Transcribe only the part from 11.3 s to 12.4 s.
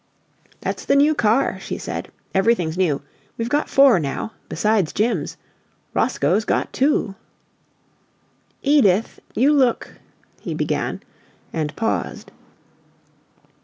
and paused.